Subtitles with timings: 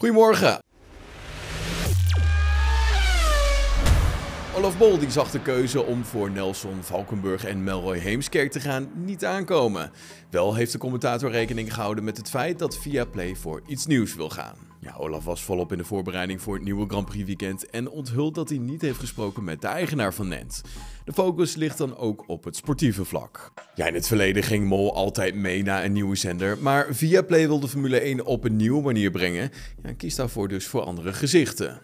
[0.00, 0.62] Goedemorgen.
[4.56, 8.90] Olaf Bol die zag de keuze om voor Nelson Valkenburg en Melroy Heemskerk te gaan
[8.94, 9.90] niet aankomen.
[10.30, 14.30] Wel heeft de commentator rekening gehouden met het feit dat Viaplay voor iets nieuws wil
[14.30, 14.56] gaan.
[14.80, 18.34] Ja, Olaf was volop in de voorbereiding voor het nieuwe Grand Prix weekend en onthult
[18.34, 20.62] dat hij niet heeft gesproken met de eigenaar van Nent.
[21.10, 23.52] De focus ligt dan ook op het sportieve vlak.
[23.74, 27.60] Ja, in het verleden ging Mol altijd mee naar een nieuwe zender, maar Viaplay wil
[27.60, 29.50] de Formule 1 op een nieuwe manier brengen
[29.82, 31.80] ja, kies daarvoor dus voor andere gezichten.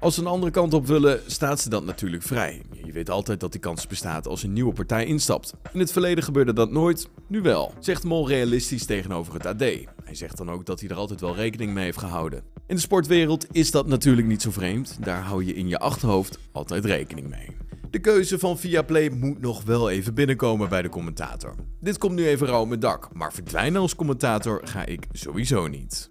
[0.00, 2.62] Als ze een andere kant op willen, staat ze dat natuurlijk vrij.
[2.84, 5.54] Je weet altijd dat die kans bestaat als een nieuwe partij instapt.
[5.72, 9.60] In het verleden gebeurde dat nooit, nu wel, zegt Mol realistisch tegenover het AD.
[10.04, 12.42] Hij zegt dan ook dat hij er altijd wel rekening mee heeft gehouden.
[12.66, 16.38] In de sportwereld is dat natuurlijk niet zo vreemd, daar hou je in je achterhoofd
[16.52, 17.67] altijd rekening mee.
[17.90, 21.54] De keuze van Viaplay moet nog wel even binnenkomen bij de commentator.
[21.80, 25.66] Dit komt nu even rauw op mijn dak, maar verdwijnen als commentator ga ik sowieso
[25.66, 26.10] niet.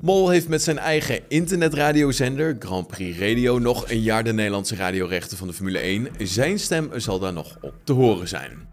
[0.00, 5.36] Mol heeft met zijn eigen internetradiozender Grand Prix Radio nog een jaar de Nederlandse radiorechten
[5.36, 6.08] van de Formule 1.
[6.18, 8.68] Zijn stem zal daar nog op te horen zijn.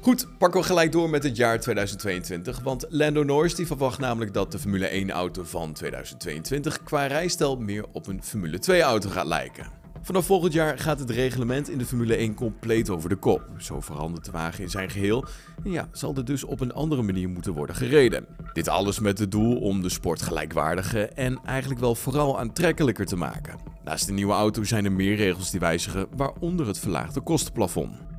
[0.00, 4.34] Goed, pakken we gelijk door met het jaar 2022, want Lando Norris die verwacht namelijk
[4.34, 9.08] dat de Formule 1 auto van 2022 qua rijstijl meer op een Formule 2 auto
[9.08, 9.81] gaat lijken.
[10.04, 13.42] Vanaf volgend jaar gaat het reglement in de Formule 1 compleet over de kop.
[13.58, 15.24] Zo verandert de wagen in zijn geheel
[15.64, 18.26] en ja, zal er dus op een andere manier moeten worden gereden.
[18.52, 23.16] Dit alles met het doel om de sport gelijkwaardiger en eigenlijk wel vooral aantrekkelijker te
[23.16, 23.58] maken.
[23.84, 28.11] Naast de nieuwe auto zijn er meer regels die wijzigen, waaronder het verlaagde kostenplafond.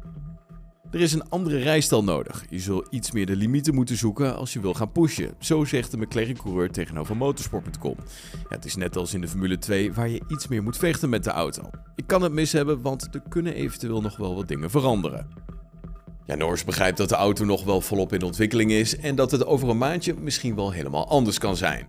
[0.94, 2.46] Er is een andere rijstijl nodig.
[2.50, 5.34] Je zult iets meer de limieten moeten zoeken als je wil gaan pushen.
[5.40, 7.96] Zo zegt de McLaren-coureur tegenover motorsport.com.
[8.32, 11.10] Ja, het is net als in de Formule 2 waar je iets meer moet vechten
[11.10, 11.70] met de auto.
[11.96, 15.28] Ik kan het mis hebben, want er kunnen eventueel nog wel wat dingen veranderen.
[16.26, 19.46] Ja, Norris begrijpt dat de auto nog wel volop in ontwikkeling is en dat het
[19.46, 21.88] over een maandje misschien wel helemaal anders kan zijn.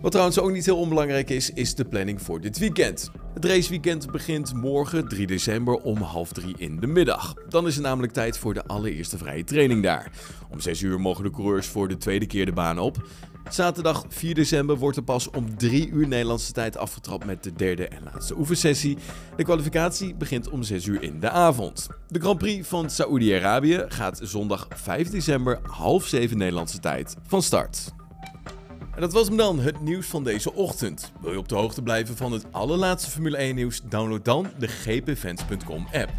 [0.00, 3.10] Wat trouwens ook niet heel onbelangrijk is, is de planning voor dit weekend.
[3.38, 7.34] Het raceweekend begint morgen 3 december om half drie in de middag.
[7.48, 10.12] Dan is het namelijk tijd voor de allereerste vrije training daar.
[10.50, 12.96] Om 6 uur mogen de coureurs voor de tweede keer de baan op.
[13.48, 17.88] Zaterdag 4 december wordt er pas om 3 uur Nederlandse tijd afgetrapt met de derde
[17.88, 18.98] en laatste oefensessie.
[19.36, 21.86] De kwalificatie begint om 6 uur in de avond.
[22.08, 27.92] De Grand Prix van Saoedi-Arabië gaat zondag 5 december half 7 Nederlandse tijd van start.
[28.98, 31.12] En dat was hem dan, het nieuws van deze ochtend.
[31.20, 33.80] Wil je op de hoogte blijven van het allerlaatste Formule 1 nieuws?
[33.88, 36.10] Download dan de gpfans.com app.